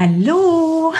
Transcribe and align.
Hallo, 0.00 0.94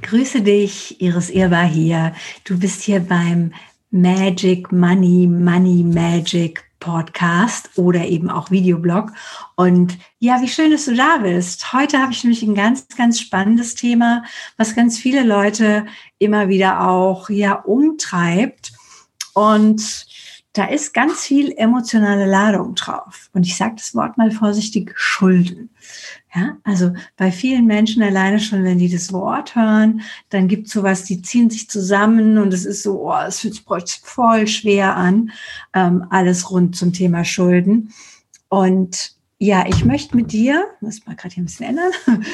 grüße 0.00 0.40
dich, 0.40 0.98
Iris 1.02 1.28
Irba 1.28 1.64
hier. 1.64 2.14
Du 2.44 2.58
bist 2.58 2.80
hier 2.80 3.00
beim 3.00 3.52
Magic 3.90 4.72
Money, 4.72 5.26
Money 5.26 5.82
Magic 5.84 6.64
Podcast 6.80 7.68
oder 7.76 8.06
eben 8.06 8.30
auch 8.30 8.50
Videoblog. 8.50 9.12
Und 9.54 9.98
ja, 10.18 10.40
wie 10.40 10.48
schön, 10.48 10.70
dass 10.70 10.86
du 10.86 10.94
da 10.94 11.18
bist. 11.18 11.74
Heute 11.74 11.98
habe 11.98 12.12
ich 12.12 12.24
nämlich 12.24 12.42
ein 12.42 12.54
ganz, 12.54 12.88
ganz 12.96 13.20
spannendes 13.20 13.74
Thema, 13.74 14.24
was 14.56 14.74
ganz 14.74 14.96
viele 14.96 15.24
Leute 15.24 15.84
immer 16.18 16.48
wieder 16.48 16.88
auch 16.88 17.28
ja 17.28 17.52
umtreibt. 17.52 18.72
Und 19.34 20.06
da 20.54 20.66
ist 20.66 20.94
ganz 20.94 21.24
viel 21.24 21.52
emotionale 21.56 22.24
Ladung 22.26 22.74
drauf. 22.76 23.28
Und 23.34 23.46
ich 23.46 23.56
sage 23.56 23.74
das 23.76 23.94
Wort 23.94 24.16
mal 24.16 24.30
vorsichtig, 24.30 24.92
Schulden. 24.96 25.68
Ja, 26.34 26.56
also 26.64 26.92
bei 27.18 27.30
vielen 27.30 27.66
Menschen 27.66 28.02
alleine 28.02 28.40
schon, 28.40 28.64
wenn 28.64 28.78
die 28.78 28.90
das 28.90 29.12
Wort 29.12 29.54
hören, 29.54 30.00
dann 30.30 30.48
gibt 30.48 30.66
es 30.66 30.72
sowas, 30.72 31.04
die 31.04 31.20
ziehen 31.20 31.50
sich 31.50 31.68
zusammen 31.68 32.38
und 32.38 32.54
es 32.54 32.64
ist 32.64 32.82
so, 32.82 33.06
oh, 33.06 33.18
es 33.26 33.40
fühlt 33.40 33.54
sich 33.54 34.00
voll 34.02 34.46
schwer 34.46 34.96
an, 34.96 35.30
ähm, 35.74 36.06
alles 36.08 36.50
rund 36.50 36.74
zum 36.74 36.94
Thema 36.94 37.24
Schulden. 37.24 37.92
Und 38.48 39.14
ja, 39.38 39.66
ich 39.66 39.84
möchte 39.84 40.16
mit 40.16 40.32
dir, 40.32 40.64
muss 40.80 41.04
mal 41.06 41.16
gerade 41.16 41.34
hier 41.34 41.42
ein 41.42 41.46
bisschen 41.46 41.66
ändern, 41.66 41.92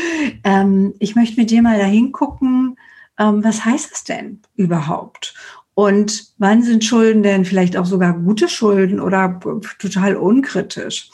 ähm, 0.45 0.95
ich 1.01 1.16
möchte 1.16 1.40
mit 1.40 1.51
dir 1.51 1.62
mal 1.62 1.78
dahin 1.78 2.12
gucken, 2.12 2.76
ähm, 3.18 3.42
was 3.42 3.65
heißt 3.65 3.90
das 3.90 4.04
denn 4.04 4.42
überhaupt? 4.54 5.34
Und 5.74 6.34
wann 6.38 6.62
sind 6.62 6.84
Schulden 6.84 7.23
denn 7.23 7.45
vielleicht 7.45 7.76
auch 7.76 7.87
sogar 7.87 8.12
gute 8.12 8.48
Schulden 8.48 9.01
oder 9.01 9.40
total 9.78 10.16
unkritisch? 10.16 11.10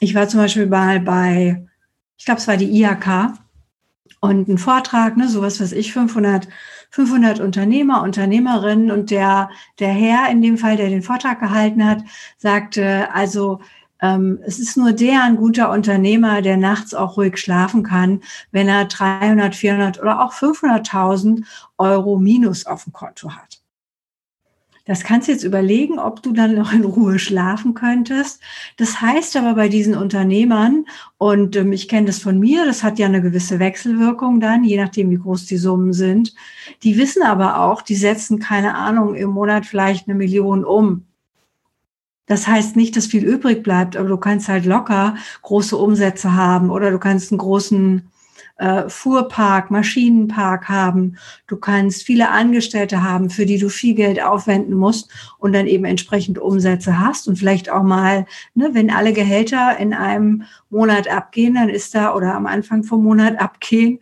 Ich 0.00 0.14
war 0.14 0.28
zum 0.28 0.40
Beispiel 0.40 0.66
mal 0.66 1.00
bei, 1.00 1.66
ich 2.22 2.26
glaube, 2.26 2.40
es 2.40 2.46
war 2.46 2.56
die 2.56 2.70
IHK 2.80 3.32
und 4.20 4.46
ein 4.46 4.56
Vortrag, 4.56 5.16
ne, 5.16 5.28
sowas 5.28 5.60
was 5.60 5.72
ich, 5.72 5.92
500, 5.92 6.46
500 6.90 7.40
Unternehmer, 7.40 8.00
Unternehmerinnen 8.00 8.92
und 8.92 9.10
der, 9.10 9.50
der 9.80 9.88
Herr 9.88 10.30
in 10.30 10.40
dem 10.40 10.56
Fall, 10.56 10.76
der 10.76 10.88
den 10.88 11.02
Vortrag 11.02 11.40
gehalten 11.40 11.84
hat, 11.84 12.04
sagte, 12.38 13.12
also 13.12 13.60
ähm, 14.00 14.38
es 14.46 14.60
ist 14.60 14.76
nur 14.76 14.92
der 14.92 15.24
ein 15.24 15.34
guter 15.34 15.68
Unternehmer, 15.72 16.42
der 16.42 16.58
nachts 16.58 16.94
auch 16.94 17.16
ruhig 17.16 17.38
schlafen 17.38 17.82
kann, 17.82 18.20
wenn 18.52 18.68
er 18.68 18.84
300, 18.84 19.56
400 19.56 20.00
oder 20.00 20.22
auch 20.22 20.32
500.000 20.32 21.44
Euro 21.76 22.20
Minus 22.20 22.66
auf 22.66 22.84
dem 22.84 22.92
Konto 22.92 23.32
hat. 23.32 23.61
Das 24.84 25.04
kannst 25.04 25.28
du 25.28 25.32
jetzt 25.32 25.44
überlegen, 25.44 26.00
ob 26.00 26.22
du 26.22 26.32
dann 26.32 26.56
noch 26.56 26.72
in 26.72 26.84
Ruhe 26.84 27.20
schlafen 27.20 27.74
könntest. 27.74 28.40
Das 28.76 29.00
heißt 29.00 29.36
aber 29.36 29.54
bei 29.54 29.68
diesen 29.68 29.96
Unternehmern, 29.96 30.86
und 31.18 31.54
ähm, 31.54 31.72
ich 31.72 31.88
kenne 31.88 32.06
das 32.06 32.18
von 32.18 32.38
mir, 32.38 32.66
das 32.66 32.82
hat 32.82 32.98
ja 32.98 33.06
eine 33.06 33.22
gewisse 33.22 33.60
Wechselwirkung 33.60 34.40
dann, 34.40 34.64
je 34.64 34.76
nachdem, 34.76 35.10
wie 35.10 35.18
groß 35.18 35.46
die 35.46 35.56
Summen 35.56 35.92
sind. 35.92 36.34
Die 36.82 36.98
wissen 36.98 37.22
aber 37.22 37.60
auch, 37.60 37.82
die 37.82 37.94
setzen 37.94 38.40
keine 38.40 38.74
Ahnung 38.74 39.14
im 39.14 39.30
Monat 39.30 39.66
vielleicht 39.66 40.08
eine 40.08 40.16
Million 40.16 40.64
um. 40.64 41.06
Das 42.26 42.46
heißt 42.48 42.76
nicht, 42.76 42.96
dass 42.96 43.06
viel 43.06 43.24
übrig 43.24 43.62
bleibt, 43.62 43.96
aber 43.96 44.08
du 44.08 44.16
kannst 44.16 44.48
halt 44.48 44.64
locker 44.64 45.16
große 45.42 45.76
Umsätze 45.76 46.34
haben 46.34 46.70
oder 46.70 46.90
du 46.90 46.98
kannst 46.98 47.30
einen 47.30 47.38
großen 47.38 48.08
äh, 48.62 48.88
Fuhrpark, 48.88 49.72
Maschinenpark 49.72 50.68
haben. 50.68 51.16
Du 51.48 51.56
kannst 51.56 52.04
viele 52.04 52.30
Angestellte 52.30 53.02
haben, 53.02 53.28
für 53.28 53.44
die 53.44 53.58
du 53.58 53.68
viel 53.68 53.94
Geld 53.94 54.22
aufwenden 54.22 54.76
musst 54.76 55.10
und 55.38 55.52
dann 55.52 55.66
eben 55.66 55.84
entsprechend 55.84 56.38
Umsätze 56.38 57.00
hast 57.00 57.26
und 57.26 57.36
vielleicht 57.36 57.70
auch 57.70 57.82
mal, 57.82 58.24
ne, 58.54 58.70
wenn 58.72 58.90
alle 58.90 59.12
Gehälter 59.12 59.76
in 59.78 59.92
einem 59.92 60.44
Monat 60.70 61.08
abgehen, 61.08 61.54
dann 61.54 61.68
ist 61.68 61.94
da 61.94 62.14
oder 62.14 62.34
am 62.34 62.46
Anfang 62.46 62.84
vom 62.84 63.02
Monat 63.02 63.40
abgehen, 63.40 63.98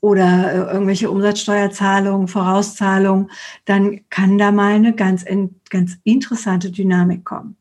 oder 0.00 0.52
äh, 0.52 0.72
irgendwelche 0.72 1.10
Umsatzsteuerzahlungen, 1.10 2.28
Vorauszahlungen, 2.28 3.30
dann 3.64 4.00
kann 4.10 4.38
da 4.38 4.52
mal 4.52 4.74
eine 4.74 4.94
ganz, 4.94 5.24
ganz 5.70 5.96
interessante 6.04 6.70
Dynamik 6.70 7.24
kommen. 7.24 7.56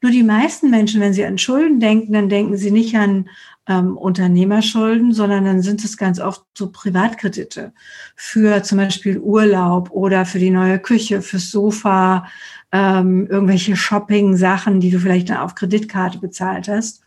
Nur 0.00 0.12
die 0.12 0.22
meisten 0.22 0.70
Menschen, 0.70 1.00
wenn 1.00 1.12
sie 1.12 1.24
an 1.24 1.38
Schulden 1.38 1.80
denken, 1.80 2.12
dann 2.12 2.28
denken 2.28 2.56
sie 2.56 2.70
nicht 2.70 2.94
an 2.96 3.28
ähm, 3.68 3.96
Unternehmerschulden, 3.96 5.12
sondern 5.12 5.44
dann 5.44 5.62
sind 5.62 5.84
es 5.84 5.96
ganz 5.96 6.20
oft 6.20 6.42
so 6.56 6.70
Privatkredite 6.70 7.72
für 8.14 8.62
zum 8.62 8.78
Beispiel 8.78 9.18
Urlaub 9.18 9.90
oder 9.90 10.24
für 10.24 10.38
die 10.38 10.50
neue 10.50 10.78
Küche, 10.78 11.22
fürs 11.22 11.50
Sofa, 11.50 12.26
ähm, 12.72 13.26
irgendwelche 13.28 13.76
Shopping-Sachen, 13.76 14.80
die 14.80 14.90
du 14.90 14.98
vielleicht 14.98 15.30
dann 15.30 15.38
auf 15.38 15.54
Kreditkarte 15.54 16.18
bezahlt 16.18 16.68
hast. 16.68 17.02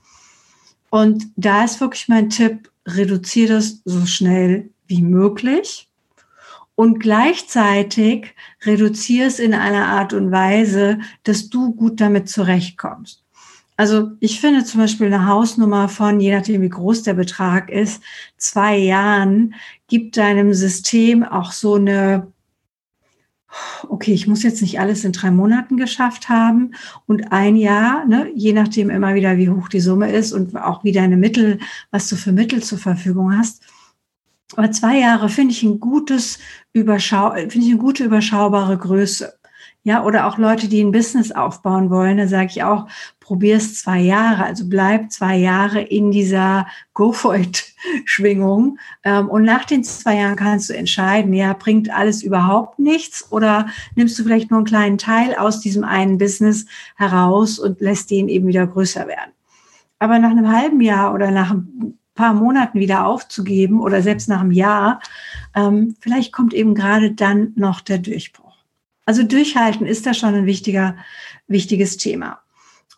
Und 0.90 1.28
da 1.36 1.64
ist 1.64 1.80
wirklich 1.82 2.08
mein 2.08 2.30
Tipp, 2.30 2.72
reduziere 2.86 3.54
das 3.54 3.82
so 3.86 4.06
schnell 4.06 4.72
wie 4.88 5.02
möglich 5.02 5.90
und 6.80 7.00
gleichzeitig 7.00 8.34
reduziere 8.66 9.28
es 9.28 9.40
in 9.40 9.54
einer 9.54 9.88
Art 9.88 10.14
und 10.14 10.32
Weise, 10.32 11.00
dass 11.24 11.50
du 11.50 11.74
gut 11.74 12.00
damit 12.00 12.30
zurechtkommst. 12.30 13.24
Also 13.80 14.12
ich 14.20 14.42
finde 14.42 14.66
zum 14.66 14.82
Beispiel 14.82 15.08
eine 15.08 15.26
Hausnummer 15.26 15.88
von, 15.88 16.20
je 16.20 16.36
nachdem 16.36 16.62
wie 16.62 16.68
groß 16.68 17.04
der 17.04 17.14
Betrag 17.14 17.70
ist, 17.70 18.04
zwei 18.36 18.76
Jahren 18.76 19.56
gibt 19.88 20.18
deinem 20.18 20.54
System 20.54 21.24
auch 21.24 21.54
so 21.54 21.76
eine, 21.76 22.28
okay, 23.88 24.12
ich 24.12 24.28
muss 24.28 24.44
jetzt 24.44 24.62
nicht 24.62 24.82
alles 24.82 25.06
in 25.06 25.14
drei 25.14 25.32
Monaten 25.32 25.78
geschafft 25.78 26.28
haben 26.28 26.72
und 27.08 27.32
ein 27.32 27.56
Jahr, 27.56 28.06
ne, 28.06 28.30
je 28.36 28.52
nachdem 28.52 28.90
immer 28.90 29.16
wieder, 29.16 29.38
wie 29.38 29.48
hoch 29.48 29.70
die 29.70 29.80
Summe 29.80 30.12
ist 30.12 30.34
und 30.34 30.58
auch 30.58 30.84
wie 30.84 30.92
deine 30.92 31.16
Mittel, 31.16 31.60
was 31.90 32.10
du 32.10 32.18
für 32.18 32.34
Mittel 32.34 32.62
zur 32.62 32.80
Verfügung 32.80 33.38
hast. 33.38 33.64
Aber 34.58 34.70
zwei 34.72 35.00
Jahre 35.00 35.30
finde 35.30 35.54
ich 35.54 35.64
ein 35.64 35.80
gutes 35.80 36.40
Überschau, 36.74 37.32
finde 37.32 37.60
ich 37.60 37.70
eine 37.70 37.78
gute 37.78 38.04
überschaubare 38.04 38.78
Größe. 38.78 39.39
Ja, 39.90 40.04
oder 40.04 40.28
auch 40.28 40.38
Leute, 40.38 40.68
die 40.68 40.84
ein 40.84 40.92
Business 40.92 41.32
aufbauen 41.32 41.90
wollen, 41.90 42.18
da 42.18 42.28
sage 42.28 42.50
ich 42.52 42.62
auch, 42.64 42.86
probier 43.20 43.56
es 43.56 43.82
zwei 43.82 44.00
Jahre, 44.00 44.44
also 44.44 44.70
bleib 44.70 45.12
zwei 45.12 45.36
Jahre 45.36 45.82
in 45.82 46.12
dieser 46.12 46.68
Go 46.94 47.12
for 47.12 47.36
it 47.36 47.74
Schwingung. 48.06 48.78
Ähm, 49.04 49.30
und 49.30 49.46
nach 49.46 49.66
den 49.66 49.84
zwei 49.84 50.18
Jahren 50.18 50.36
kannst 50.36 50.70
du 50.70 50.76
entscheiden, 50.76 51.34
ja, 51.34 51.54
bringt 51.54 51.90
alles 51.90 52.22
überhaupt 52.22 52.78
nichts 52.78 53.32
oder 53.32 53.66
nimmst 53.96 54.20
du 54.20 54.24
vielleicht 54.24 54.52
nur 54.52 54.60
einen 54.60 54.68
kleinen 54.68 55.00
Teil 55.00 55.34
aus 55.34 55.60
diesem 55.60 55.84
einen 55.84 56.20
Business 56.20 56.68
heraus 56.96 57.58
und 57.58 57.82
lässt 57.82 58.12
den 58.12 58.30
eben 58.30 58.46
wieder 58.46 58.68
größer 58.68 59.08
werden. 59.08 59.32
Aber 59.98 60.20
nach 60.20 60.30
einem 60.30 60.52
halben 60.52 60.82
Jahr 60.82 61.16
oder 61.16 61.32
nach 61.32 61.50
ein 61.50 61.98
paar 62.14 62.36
Monaten 62.36 62.80
wieder 62.80 63.08
aufzugeben 63.08 63.82
oder 63.82 64.04
selbst 64.04 64.30
nach 64.30 64.42
einem 64.42 64.52
Jahr, 64.52 65.00
ähm, 65.56 65.96
vielleicht 66.00 66.32
kommt 66.32 66.54
eben 66.54 66.76
gerade 66.76 67.14
dann 67.14 67.54
noch 67.56 67.82
der 67.82 67.98
Durchbruch. 67.98 68.49
Also 69.10 69.24
durchhalten 69.24 69.88
ist 69.88 70.06
da 70.06 70.14
schon 70.14 70.36
ein 70.36 70.46
wichtiger, 70.46 70.96
wichtiges 71.48 71.98
Thema. 71.98 72.44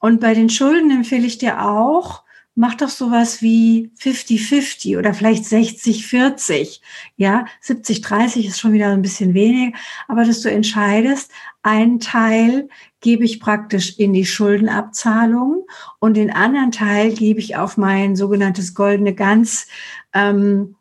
Und 0.01 0.19
bei 0.19 0.33
den 0.33 0.49
Schulden 0.49 0.91
empfehle 0.91 1.25
ich 1.25 1.37
dir 1.37 1.65
auch, 1.65 2.25
mach 2.53 2.75
doch 2.75 2.89
sowas 2.89 3.41
wie 3.41 3.93
50-50 3.97 4.97
oder 4.97 5.13
vielleicht 5.13 5.45
60-40. 5.45 6.81
Ja, 7.15 7.45
70-30 7.63 8.45
ist 8.45 8.59
schon 8.59 8.73
wieder 8.73 8.89
ein 8.89 9.01
bisschen 9.01 9.33
wenig, 9.33 9.73
aber 10.09 10.25
dass 10.25 10.41
du 10.41 10.51
entscheidest, 10.51 11.31
einen 11.63 12.01
Teil 12.01 12.67
gebe 12.99 13.23
ich 13.23 13.39
praktisch 13.39 13.97
in 13.97 14.11
die 14.11 14.25
Schuldenabzahlung 14.25 15.65
und 15.99 16.17
den 16.17 16.29
anderen 16.29 16.73
Teil 16.73 17.13
gebe 17.13 17.39
ich 17.39 17.55
auf 17.55 17.77
mein 17.77 18.17
sogenanntes 18.17 18.73
goldene 18.73 19.15
Ganz 19.15 19.67
ähm, 20.13 20.75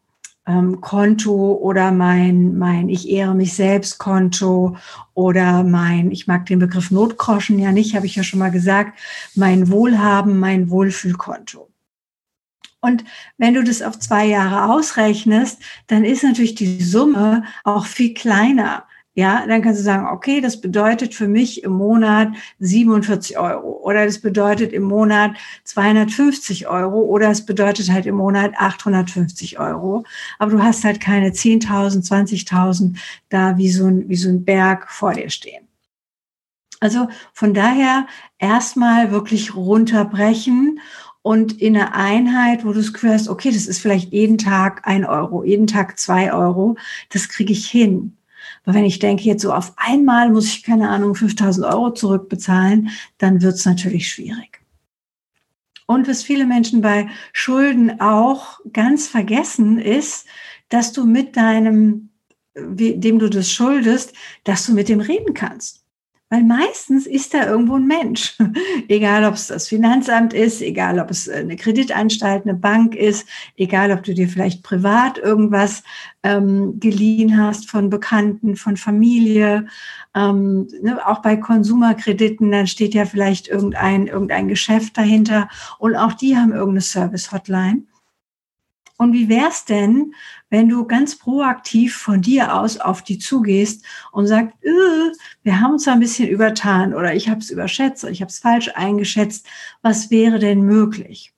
ähm, 0.51 0.81
Konto 0.81 1.55
oder 1.55 1.93
mein, 1.93 2.59
mein 2.59 2.89
Ich 2.89 3.09
ehre 3.09 3.35
mich 3.35 3.55
selbst 3.55 3.99
Konto 3.99 4.77
oder 5.15 5.63
mein, 5.63 6.11
ich 6.11 6.27
mag 6.27 6.47
den 6.47 6.59
Begriff 6.59 6.91
Notgroschen 6.91 7.59
ja 7.59 7.73
nicht, 7.73 7.95
habe 7.95 8.07
ich 8.07 8.17
ja 8.17 8.23
schon 8.23 8.41
mal 8.41 8.51
gesagt, 8.51 8.99
mein 9.35 9.71
Wohlhaben, 9.71 10.41
mein 10.41 10.71
Wohlfühlkonto. 10.71 11.69
Und 12.81 13.05
wenn 13.37 13.55
du 13.55 13.63
das 13.63 13.83
auf 13.83 13.99
zwei 13.99 14.27
Jahre 14.27 14.73
ausrechnest, 14.73 15.61
dann 15.87 16.05
ist 16.05 16.25
natürlich 16.25 16.55
die 16.55 16.83
Summe 16.83 17.45
auch 17.63 17.87
viel 17.87 18.15
kleiner. 18.15 18.85
Ja, 19.15 19.45
dann 19.47 19.61
kannst 19.61 19.81
du 19.81 19.85
sagen, 19.85 20.07
okay, 20.07 20.41
das 20.41 20.61
bedeutet 20.61 21.15
für 21.15 21.27
mich 21.27 21.65
im 21.65 21.73
Monat 21.73 22.29
47 22.61 23.39
Euro 23.39 23.81
oder 23.83 24.07
das 24.07 24.21
bedeutet 24.21 24.73
im 24.73 24.85
Monat 24.85 25.37
250 25.65 26.69
Euro 26.69 27.01
oder 27.01 27.29
es 27.31 27.45
bedeutet 27.45 27.91
halt 27.91 28.07
im 28.07 28.15
Monat 28.15 28.53
850 28.57 29.59
Euro. 29.59 30.05
Aber 30.39 30.53
du 30.53 30.63
hast 30.63 30.85
halt 30.85 31.01
keine 31.01 31.31
10.000, 31.31 32.07
20.000 32.07 32.97
da 33.29 33.59
wie 33.59 33.71
so, 33.71 33.87
ein, 33.87 34.09
wie 34.09 34.17
so 34.17 34.29
ein 34.29 34.45
Berg 34.45 34.89
vor 34.91 35.13
dir 35.13 35.29
stehen. 35.29 35.67
Also 36.79 37.09
von 37.35 37.53
daher 37.53 38.07
erstmal 38.39 39.11
wirklich 39.11 39.55
runterbrechen 39.57 40.81
und 41.23 41.61
in 41.61 41.77
einer 41.77 41.95
Einheit, 41.95 42.65
wo 42.65 42.73
du 42.73 42.81
es 42.81 42.93
hast, 43.03 43.29
okay, 43.29 43.51
das 43.51 43.67
ist 43.67 43.81
vielleicht 43.81 44.13
jeden 44.13 44.39
Tag 44.39 44.87
ein 44.87 45.05
Euro, 45.05 45.45
jeden 45.45 45.67
Tag 45.67 45.99
zwei 45.99 46.33
Euro, 46.33 46.77
das 47.11 47.29
kriege 47.29 47.53
ich 47.53 47.69
hin. 47.69 48.17
Aber 48.65 48.75
wenn 48.75 48.85
ich 48.85 48.99
denke, 48.99 49.25
jetzt 49.25 49.43
so 49.43 49.53
auf 49.53 49.73
einmal 49.77 50.31
muss 50.31 50.47
ich, 50.47 50.63
keine 50.63 50.89
Ahnung, 50.91 51.15
5000 51.15 51.67
Euro 51.67 51.93
zurückbezahlen, 51.93 52.91
dann 53.19 53.43
wird 53.43 53.55
es 53.55 53.65
natürlich 53.65 54.09
schwierig. 54.09 54.61
Und 55.87 56.07
was 56.07 56.23
viele 56.23 56.47
Menschen 56.47 56.83
bei 56.83 57.09
Schulden 57.33 58.01
auch 58.01 58.61
ganz 58.73 59.09
vergessen 59.09 59.81
ist, 59.81 60.27
dass 60.69 60.93
du 60.93 61.05
mit 61.05 61.37
deinem, 61.37 62.11
dem 62.55 63.19
du 63.19 63.29
das 63.29 63.51
schuldest, 63.51 64.15
dass 64.45 64.67
du 64.67 64.73
mit 64.73 64.89
dem 64.89 65.01
reden 65.01 65.35
kannst. 65.35 65.85
Weil 66.33 66.45
meistens 66.45 67.09
ist 67.09 67.35
da 67.35 67.45
irgendwo 67.49 67.75
ein 67.75 67.89
Mensch. 67.89 68.39
egal, 68.89 69.25
ob 69.25 69.35
es 69.35 69.49
das 69.49 69.67
Finanzamt 69.67 70.33
ist, 70.33 70.63
egal, 70.63 71.01
ob 71.01 71.11
es 71.11 71.29
eine 71.29 71.57
Kreditanstalt, 71.57 72.45
eine 72.45 72.55
Bank 72.55 72.95
ist, 72.95 73.27
egal, 73.57 73.91
ob 73.91 74.05
du 74.05 74.15
dir 74.15 74.29
vielleicht 74.29 74.63
privat 74.63 75.19
irgendwas 75.19 75.83
ähm, 76.23 76.79
geliehen 76.79 77.37
hast 77.37 77.69
von 77.69 77.91
Bekannten, 77.91 78.55
von 78.55 78.77
Familie. 78.77 79.67
Ähm, 80.15 80.69
ne, 80.81 81.05
auch 81.05 81.21
bei 81.21 81.37
Konsumerkrediten, 81.37 82.53
dann 82.53 82.69
steht 82.69 82.95
ja 82.95 83.07
vielleicht 83.07 83.49
irgendein, 83.49 84.07
irgendein 84.07 84.47
Geschäft 84.47 84.97
dahinter 84.99 85.49
und 85.81 85.97
auch 85.97 86.13
die 86.13 86.37
haben 86.37 86.53
irgendeine 86.53 86.83
Service-Hotline. 86.83 87.83
Und 89.01 89.15
wie 89.15 89.31
wär's 89.31 89.65
denn, 89.65 90.15
wenn 90.51 90.69
du 90.69 90.85
ganz 90.85 91.17
proaktiv 91.17 91.97
von 91.97 92.21
dir 92.21 92.55
aus 92.55 92.77
auf 92.77 93.01
die 93.01 93.19
zugehst 93.19 93.83
und 94.13 94.27
sagst, 94.27 94.55
äh, 94.63 95.17
wir 95.43 95.59
haben 95.59 95.73
uns 95.73 95.89
ein 95.89 96.01
bisschen 96.01 96.29
übertan 96.29 96.93
oder 96.93 97.15
ich 97.15 97.31
habe 97.31 97.41
es 97.41 97.49
überschätzt 97.49 98.05
oder 98.05 98.13
ich 98.13 98.21
habe 98.21 98.29
es 98.29 98.41
falsch 98.41 98.71
eingeschätzt, 98.75 99.47
was 99.81 100.11
wäre 100.11 100.39
denn 100.39 100.61
möglich? 100.61 101.33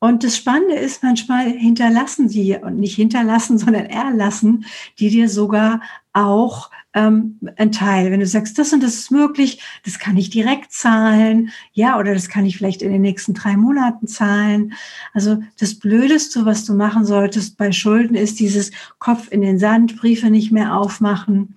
Und 0.00 0.24
das 0.24 0.36
Spannende 0.36 0.74
ist, 0.74 1.04
manchmal 1.04 1.52
hinterlassen 1.52 2.26
die, 2.26 2.56
und 2.56 2.80
nicht 2.80 2.96
hinterlassen, 2.96 3.58
sondern 3.58 3.86
erlassen, 3.86 4.64
die 4.98 5.10
dir 5.10 5.28
sogar 5.28 5.82
auch 6.12 6.70
ähm, 6.94 7.38
ein 7.56 7.72
Teil. 7.72 8.10
Wenn 8.10 8.20
du 8.20 8.26
sagst, 8.26 8.58
das 8.58 8.72
und 8.72 8.82
das 8.82 8.94
ist 8.94 9.10
möglich, 9.10 9.62
das 9.84 9.98
kann 9.98 10.16
ich 10.16 10.30
direkt 10.30 10.72
zahlen, 10.72 11.50
ja, 11.72 11.98
oder 11.98 12.12
das 12.14 12.28
kann 12.28 12.44
ich 12.44 12.58
vielleicht 12.58 12.82
in 12.82 12.92
den 12.92 13.02
nächsten 13.02 13.34
drei 13.34 13.56
Monaten 13.56 14.06
zahlen. 14.06 14.74
Also 15.14 15.42
das 15.58 15.78
Blödeste, 15.78 16.44
was 16.44 16.64
du 16.64 16.74
machen 16.74 17.04
solltest 17.04 17.56
bei 17.56 17.72
Schulden, 17.72 18.14
ist 18.14 18.40
dieses 18.40 18.70
Kopf 18.98 19.28
in 19.30 19.40
den 19.40 19.58
Sand, 19.58 19.96
Briefe 19.96 20.30
nicht 20.30 20.52
mehr 20.52 20.76
aufmachen 20.76 21.56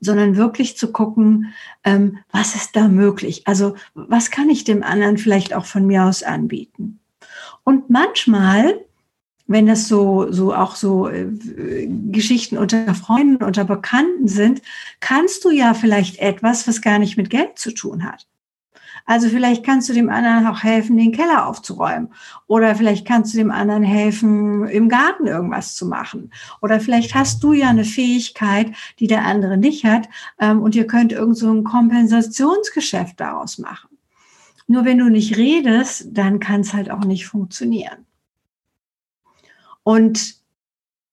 sondern 0.00 0.36
wirklich 0.36 0.76
zu 0.76 0.92
gucken, 0.92 1.52
ähm, 1.82 2.18
was 2.30 2.54
ist 2.54 2.76
da 2.76 2.88
möglich? 2.88 3.42
Also 3.46 3.74
was 3.94 4.30
kann 4.30 4.48
ich 4.48 4.64
dem 4.64 4.82
anderen 4.82 5.18
vielleicht 5.18 5.54
auch 5.54 5.64
von 5.64 5.86
mir 5.86 6.04
aus 6.04 6.22
anbieten? 6.22 7.00
Und 7.64 7.90
manchmal, 7.90 8.80
wenn 9.48 9.66
das 9.66 9.88
so, 9.88 10.30
so 10.30 10.54
auch 10.54 10.76
so 10.76 11.08
äh, 11.08 11.26
Geschichten 12.10 12.56
unter 12.56 12.94
Freunden, 12.94 13.42
unter 13.42 13.64
Bekannten 13.64 14.28
sind, 14.28 14.62
kannst 15.00 15.44
du 15.44 15.50
ja 15.50 15.74
vielleicht 15.74 16.18
etwas, 16.20 16.68
was 16.68 16.82
gar 16.82 16.98
nicht 16.98 17.16
mit 17.16 17.30
Geld 17.30 17.58
zu 17.58 17.72
tun 17.72 18.04
hat. 18.04 18.26
Also 19.06 19.30
vielleicht 19.30 19.64
kannst 19.64 19.88
du 19.88 19.94
dem 19.94 20.10
anderen 20.10 20.46
auch 20.46 20.62
helfen, 20.62 20.98
den 20.98 21.12
Keller 21.12 21.46
aufzuräumen. 21.46 22.12
Oder 22.46 22.74
vielleicht 22.74 23.06
kannst 23.06 23.32
du 23.32 23.38
dem 23.38 23.50
anderen 23.50 23.82
helfen, 23.82 24.68
im 24.68 24.90
Garten 24.90 25.26
irgendwas 25.26 25.74
zu 25.74 25.86
machen. 25.86 26.30
Oder 26.60 26.78
vielleicht 26.78 27.14
hast 27.14 27.42
du 27.42 27.54
ja 27.54 27.70
eine 27.70 27.86
Fähigkeit, 27.86 28.72
die 28.98 29.06
der 29.06 29.24
andere 29.24 29.56
nicht 29.56 29.84
hat. 29.84 30.10
Ähm, 30.38 30.60
und 30.60 30.74
ihr 30.74 30.86
könnt 30.86 31.12
irgend 31.12 31.38
so 31.38 31.50
ein 31.50 31.64
Kompensationsgeschäft 31.64 33.18
daraus 33.18 33.56
machen. 33.56 33.88
Nur 34.66 34.84
wenn 34.84 34.98
du 34.98 35.08
nicht 35.08 35.38
redest, 35.38 36.08
dann 36.10 36.38
kann 36.38 36.60
es 36.60 36.74
halt 36.74 36.90
auch 36.90 37.06
nicht 37.06 37.26
funktionieren. 37.26 38.07
Und 39.88 40.34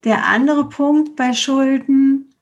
der 0.03 0.25
andere 0.25 0.67
Punkt 0.67 1.15
bei 1.15 1.31
Schulden, 1.31 2.35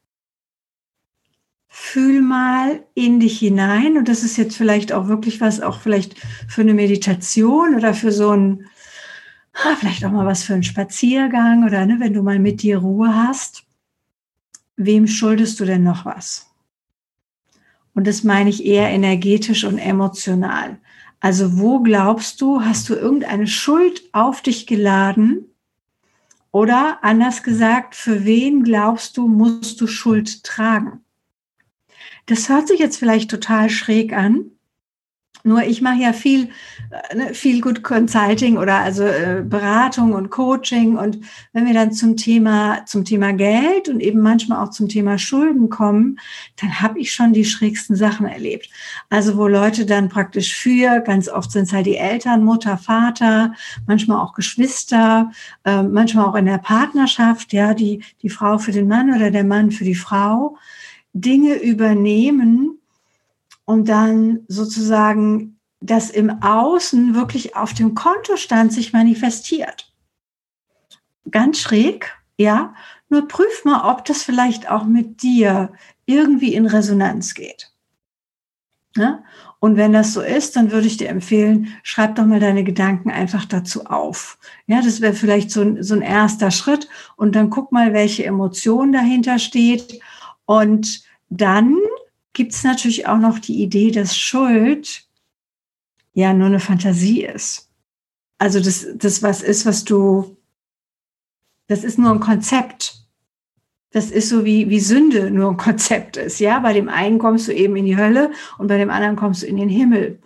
fühl 1.67 2.23
mal 2.23 2.83
in 2.95 3.19
dich 3.19 3.37
hinein. 3.37 3.99
Und 3.99 4.07
das 4.07 4.23
ist 4.23 4.37
jetzt 4.37 4.57
vielleicht 4.57 4.93
auch 4.93 5.07
wirklich 5.07 5.41
was, 5.41 5.61
auch 5.61 5.79
vielleicht 5.79 6.15
für 6.47 6.61
eine 6.61 6.73
Meditation 6.73 7.75
oder 7.75 7.93
für 7.93 8.11
so 8.11 8.31
ein, 8.31 8.65
vielleicht 9.77 10.03
auch 10.05 10.09
mal 10.09 10.25
was 10.25 10.41
für 10.41 10.55
einen 10.55 10.63
Spaziergang 10.63 11.65
oder 11.65 11.85
ne, 11.85 11.97
wenn 11.99 12.13
du 12.13 12.23
mal 12.23 12.39
mit 12.39 12.63
dir 12.63 12.79
Ruhe 12.79 13.15
hast. 13.15 13.65
Wem 14.75 15.05
schuldest 15.05 15.59
du 15.59 15.65
denn 15.65 15.83
noch 15.83 16.03
was? 16.03 16.51
Und 17.93 18.07
das 18.07 18.23
meine 18.23 18.49
ich 18.49 18.65
eher 18.65 18.89
energetisch 18.89 19.65
und 19.65 19.77
emotional. 19.77 20.79
Also 21.19 21.59
wo 21.59 21.81
glaubst 21.81 22.41
du, 22.41 22.63
hast 22.63 22.89
du 22.89 22.95
irgendeine 22.95 23.45
Schuld 23.45 24.01
auf 24.13 24.41
dich 24.41 24.65
geladen? 24.65 25.52
Oder 26.53 26.99
anders 27.03 27.41
gesagt, 27.41 27.95
für 27.95 28.25
wen 28.25 28.63
glaubst 28.63 29.17
du, 29.17 29.27
musst 29.27 29.81
du 29.81 29.87
Schuld 29.87 30.43
tragen? 30.43 31.03
Das 32.27 32.47
hört 32.47 32.67
sich 32.67 32.79
jetzt 32.79 32.97
vielleicht 32.97 33.31
total 33.31 33.71
schräg 33.71 34.13
an, 34.13 34.51
nur 35.43 35.63
ich 35.63 35.81
mache 35.81 35.99
ja 35.99 36.13
viel, 36.13 36.49
äh, 36.89 37.15
ne, 37.15 37.33
viel 37.33 37.59
Good 37.59 37.83
Consulting 37.83 38.57
oder 38.57 38.77
also 38.77 39.03
äh, 39.03 39.43
Beratung 39.45 40.13
und 40.13 40.29
Coaching. 40.29 40.95
Und 40.97 41.19
wenn 41.51 41.65
wir 41.65 41.73
dann 41.73 41.91
zum 41.91 42.15
Thema, 42.15 42.85
zum 42.85 43.03
Thema 43.03 43.33
Geld 43.33 43.89
und 43.89 43.99
eben 43.99 44.21
manchmal 44.21 44.63
auch 44.63 44.69
zum 44.69 44.87
Thema 44.87 45.17
Schulden 45.17 45.69
kommen, 45.69 46.17
dann 46.61 46.81
habe 46.81 46.99
ich 46.99 47.11
schon 47.11 47.33
die 47.33 47.43
schrägsten 47.43 47.95
Sachen 47.97 48.25
erlebt. 48.25 48.69
Also 49.09 49.37
wo 49.37 49.47
Leute 49.47 49.85
dann 49.85 50.07
praktisch 50.07 50.55
für, 50.55 51.01
ganz 51.01 51.27
oft 51.27 51.51
sind 51.51 51.63
es 51.63 51.73
halt 51.73 51.87
die 51.87 51.97
Eltern, 51.97 52.45
Mutter, 52.45 52.77
Vater, 52.77 53.53
manchmal 53.85 54.21
auch 54.21 54.33
Geschwister, 54.33 55.31
äh, 55.65 55.83
manchmal 55.83 56.25
auch 56.25 56.35
in 56.35 56.45
der 56.45 56.57
Partnerschaft, 56.57 57.51
ja, 57.51 57.73
die, 57.73 58.01
die 58.21 58.29
Frau 58.29 58.59
für 58.59 58.71
den 58.71 58.87
Mann 58.87 59.13
oder 59.13 59.29
der 59.29 59.43
Mann 59.43 59.71
für 59.71 59.83
die 59.83 59.95
Frau, 59.95 60.57
Dinge 61.13 61.55
übernehmen, 61.55 62.79
und 63.65 63.89
dann 63.89 64.41
sozusagen 64.47 65.59
das 65.79 66.09
im 66.09 66.41
Außen 66.41 67.13
wirklich 67.13 67.55
auf 67.55 67.73
dem 67.73 67.93
Kontostand 67.93 68.71
sich 68.71 68.93
manifestiert. 68.93 69.93
Ganz 71.29 71.59
schräg, 71.59 72.11
ja. 72.37 72.73
Nur 73.09 73.27
prüf 73.27 73.65
mal, 73.65 73.91
ob 73.91 74.05
das 74.05 74.23
vielleicht 74.23 74.69
auch 74.69 74.85
mit 74.85 75.21
dir 75.21 75.73
irgendwie 76.05 76.53
in 76.53 76.65
Resonanz 76.65 77.33
geht. 77.33 77.73
Ja? 78.95 79.23
Und 79.59 79.77
wenn 79.77 79.93
das 79.93 80.13
so 80.13 80.21
ist, 80.21 80.55
dann 80.55 80.71
würde 80.71 80.87
ich 80.87 80.97
dir 80.97 81.09
empfehlen, 81.09 81.69
schreib 81.83 82.15
doch 82.15 82.25
mal 82.25 82.39
deine 82.39 82.63
Gedanken 82.63 83.11
einfach 83.11 83.45
dazu 83.45 83.85
auf. 83.85 84.37
Ja, 84.67 84.81
das 84.81 84.99
wäre 84.99 85.13
vielleicht 85.13 85.51
so 85.51 85.61
ein, 85.61 85.81
so 85.83 85.95
ein 85.95 86.01
erster 86.01 86.51
Schritt. 86.51 86.89
Und 87.15 87.35
dann 87.35 87.49
guck 87.49 87.71
mal, 87.71 87.93
welche 87.93 88.25
Emotion 88.25 88.91
dahinter 88.91 89.39
steht. 89.39 90.01
Und 90.45 91.03
dann 91.29 91.77
gibt 92.33 92.53
es 92.53 92.63
natürlich 92.63 93.07
auch 93.07 93.17
noch 93.17 93.39
die 93.39 93.61
Idee, 93.61 93.91
dass 93.91 94.17
Schuld 94.17 95.05
ja 96.13 96.33
nur 96.33 96.47
eine 96.47 96.59
Fantasie 96.59 97.23
ist. 97.23 97.69
Also 98.37 98.59
das, 98.59 98.87
das 98.95 99.23
was 99.23 99.41
ist, 99.41 99.65
was 99.65 99.85
du, 99.85 100.37
das 101.67 101.83
ist 101.83 101.97
nur 101.97 102.11
ein 102.11 102.19
Konzept. 102.19 102.95
Das 103.91 104.09
ist 104.09 104.29
so 104.29 104.43
wie, 104.43 104.69
wie 104.69 104.79
Sünde 104.79 105.29
nur 105.29 105.51
ein 105.51 105.57
Konzept 105.57 106.17
ist. 106.17 106.39
Ja, 106.39 106.59
bei 106.59 106.73
dem 106.73 106.89
einen 106.89 107.19
kommst 107.19 107.47
du 107.47 107.53
eben 107.53 107.75
in 107.75 107.85
die 107.85 107.97
Hölle 107.97 108.31
und 108.57 108.67
bei 108.67 108.77
dem 108.77 108.89
anderen 108.89 109.15
kommst 109.15 109.43
du 109.43 109.47
in 109.47 109.57
den 109.57 109.69
Himmel. 109.69 110.19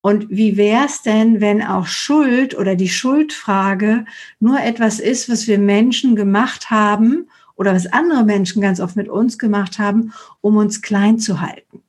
Und 0.00 0.30
wie 0.30 0.56
wäre 0.56 0.86
es 0.86 1.02
denn, 1.02 1.40
wenn 1.40 1.62
auch 1.62 1.86
Schuld 1.86 2.56
oder 2.56 2.76
die 2.76 2.88
Schuldfrage 2.88 4.04
nur 4.38 4.60
etwas 4.60 4.98
ist, 4.98 5.28
was 5.28 5.46
wir 5.46 5.58
Menschen 5.58 6.16
gemacht 6.16 6.70
haben, 6.70 7.28
oder 7.56 7.74
was 7.74 7.86
andere 7.86 8.24
Menschen 8.24 8.62
ganz 8.62 8.80
oft 8.80 8.96
mit 8.96 9.08
uns 9.08 9.38
gemacht 9.38 9.78
haben, 9.78 10.12
um 10.40 10.56
uns 10.56 10.82
klein 10.82 11.18
zu 11.18 11.40
halten, 11.40 11.82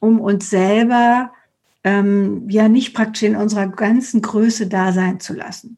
um 0.00 0.20
uns 0.20 0.48
selber 0.48 1.32
ähm, 1.84 2.48
ja 2.48 2.68
nicht 2.68 2.94
praktisch 2.94 3.24
in 3.24 3.36
unserer 3.36 3.68
ganzen 3.68 4.22
Größe 4.22 4.66
da 4.66 4.92
sein 4.92 5.20
zu 5.20 5.34
lassen. 5.34 5.76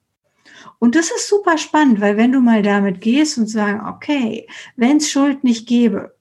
Und 0.78 0.94
das 0.94 1.10
ist 1.10 1.28
super 1.28 1.58
spannend, 1.58 2.00
weil 2.00 2.16
wenn 2.16 2.32
du 2.32 2.40
mal 2.40 2.62
damit 2.62 3.00
gehst 3.00 3.36
und 3.38 3.48
sagen, 3.48 3.86
okay, 3.88 4.46
wenn 4.76 4.98
es 4.98 5.10
Schuld 5.10 5.42
nicht 5.42 5.66
gäbe, 5.66 6.14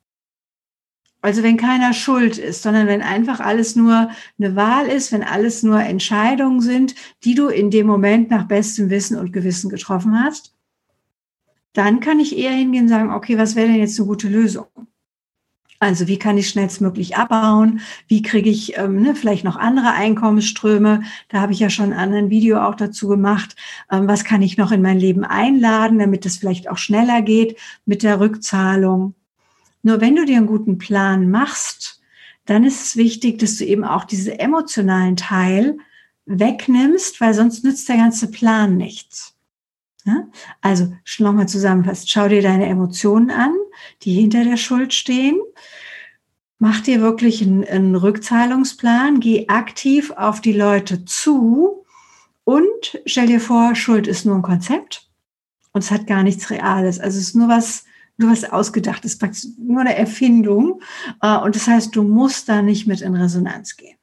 also 1.22 1.44
wenn 1.44 1.58
keiner 1.58 1.94
schuld 1.94 2.38
ist, 2.38 2.64
sondern 2.64 2.88
wenn 2.88 3.02
einfach 3.02 3.40
alles 3.40 3.76
nur 3.76 4.10
eine 4.40 4.56
Wahl 4.56 4.88
ist, 4.88 5.12
wenn 5.12 5.24
alles 5.24 5.64
nur 5.64 5.80
Entscheidungen 5.82 6.62
sind, 6.62 6.96
die 7.24 7.36
du 7.36 7.48
in 7.48 7.72
dem 7.72 7.88
Moment 7.88 8.30
nach 8.30 8.48
bestem 8.48 8.90
Wissen 8.90 9.18
und 9.18 9.34
Gewissen 9.34 9.70
getroffen 9.70 10.22
hast, 10.24 10.57
dann 11.74 12.00
kann 12.00 12.20
ich 12.20 12.38
eher 12.38 12.52
hingehen 12.52 12.84
und 12.84 12.90
sagen, 12.90 13.12
okay, 13.12 13.38
was 13.38 13.56
wäre 13.56 13.68
denn 13.68 13.80
jetzt 13.80 14.00
eine 14.00 14.08
gute 14.08 14.30
Lösung? 14.30 14.68
Also 15.80 16.08
wie 16.08 16.18
kann 16.18 16.40
ich 16.40 16.50
schnellstmöglich 16.50 17.18
abbauen? 17.18 17.82
Wie 18.08 18.24
kriege 18.24 18.50
ich 18.50 18.78
ähm, 18.78 19.00
ne, 19.02 19.14
vielleicht 19.14 19.44
noch 19.44 19.58
andere 19.58 19.92
Einkommensströme? 19.92 21.04
Da 21.30 21.40
habe 21.40 21.54
ich 21.54 21.60
ja 21.60 21.70
schon 21.70 21.94
ein 21.94 22.00
anderen 22.00 22.32
Video 22.32 22.60
auch 22.62 22.74
dazu 22.74 23.08
gemacht. 23.08 23.56
Ähm, 23.92 24.08
was 24.08 24.24
kann 24.24 24.42
ich 24.42 24.58
noch 24.58 24.72
in 24.72 24.82
mein 24.82 25.00
Leben 25.00 25.24
einladen, 25.24 26.00
damit 26.00 26.26
es 26.26 26.38
vielleicht 26.38 26.68
auch 26.68 26.80
schneller 26.80 27.22
geht 27.22 27.60
mit 27.86 28.02
der 28.02 28.20
Rückzahlung? 28.20 29.14
Nur 29.84 30.02
wenn 30.02 30.16
du 30.16 30.26
dir 30.26 30.38
einen 30.38 30.48
guten 30.48 30.80
Plan 30.80 31.30
machst, 31.30 32.02
dann 32.46 32.64
ist 32.64 32.82
es 32.82 32.98
wichtig, 32.98 33.38
dass 33.38 33.58
du 33.58 33.66
eben 33.66 33.84
auch 33.84 34.06
diesen 34.06 34.34
emotionalen 34.34 35.16
Teil 35.16 35.78
wegnimmst, 36.26 37.22
weil 37.22 37.36
sonst 37.36 37.64
nützt 37.64 37.88
der 37.88 37.98
ganze 37.98 38.32
Plan 38.32 38.78
nichts. 38.78 39.37
Ja? 40.08 40.28
Also 40.62 40.94
nochmal 41.20 41.50
zusammenfasst, 41.50 42.10
schau 42.10 42.30
dir 42.30 42.42
deine 42.42 42.68
Emotionen 42.68 43.30
an, 43.30 43.54
die 44.04 44.14
hinter 44.14 44.46
der 44.46 44.58
Schuld 44.58 44.94
stehen. 44.94 45.38
Mach 46.60 46.80
dir 46.80 47.02
wirklich 47.02 47.44
einen, 47.44 47.66
einen 47.66 47.96
Rückzahlungsplan, 47.96 49.20
geh 49.20 49.48
aktiv 49.50 50.12
auf 50.12 50.42
die 50.42 50.54
Leute 50.54 51.06
zu 51.06 51.86
Und 52.46 53.02
stell 53.06 53.28
dir 53.28 53.42
vor, 53.42 53.76
Schuld 53.76 54.08
ist 54.08 54.26
nur 54.26 54.36
ein 54.36 54.42
Konzept 54.42 55.10
und 55.74 55.84
es 55.84 55.92
hat 55.92 56.08
gar 56.08 56.24
nichts 56.24 56.50
Reales. 56.50 57.00
Also 57.00 57.20
es 57.20 57.28
ist 57.28 57.36
nur 57.36 57.50
was, 57.50 57.84
nur 58.16 58.32
was 58.32 58.46
ausgedachtes, 58.46 59.18
praktisch 59.18 59.46
nur 59.60 59.82
eine 59.82 59.96
Erfindung. 59.96 60.82
Äh, 61.22 61.38
und 61.38 61.56
das 61.56 61.68
heißt, 61.68 61.96
du 61.96 62.04
musst 62.04 62.48
da 62.48 62.62
nicht 62.62 62.88
mit 62.88 63.02
in 63.02 63.16
Resonanz 63.16 63.76
gehen. 63.76 63.97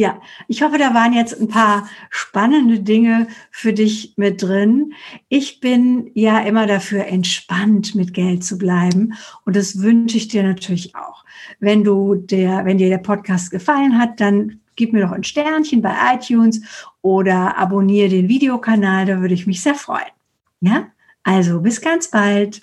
Ja, 0.00 0.20
ich 0.46 0.62
hoffe, 0.62 0.78
da 0.78 0.94
waren 0.94 1.12
jetzt 1.12 1.40
ein 1.40 1.48
paar 1.48 1.88
spannende 2.08 2.78
Dinge 2.78 3.26
für 3.50 3.72
dich 3.72 4.14
mit 4.16 4.40
drin. 4.40 4.92
Ich 5.28 5.58
bin 5.58 6.12
ja 6.14 6.38
immer 6.38 6.68
dafür, 6.68 7.06
entspannt 7.06 7.96
mit 7.96 8.14
Geld 8.14 8.44
zu 8.44 8.58
bleiben. 8.58 9.14
Und 9.44 9.56
das 9.56 9.82
wünsche 9.82 10.16
ich 10.16 10.28
dir 10.28 10.44
natürlich 10.44 10.94
auch. 10.94 11.24
Wenn 11.58 11.82
du 11.82 12.14
der, 12.14 12.64
wenn 12.64 12.78
dir 12.78 12.90
der 12.90 12.98
Podcast 12.98 13.50
gefallen 13.50 13.98
hat, 13.98 14.20
dann 14.20 14.60
gib 14.76 14.92
mir 14.92 15.00
doch 15.00 15.10
ein 15.10 15.24
Sternchen 15.24 15.82
bei 15.82 15.96
iTunes 16.14 16.60
oder 17.02 17.58
abonniere 17.58 18.08
den 18.08 18.28
Videokanal. 18.28 19.04
Da 19.04 19.20
würde 19.20 19.34
ich 19.34 19.48
mich 19.48 19.62
sehr 19.62 19.74
freuen. 19.74 20.12
Ja, 20.60 20.86
also 21.24 21.60
bis 21.60 21.80
ganz 21.80 22.08
bald. 22.08 22.62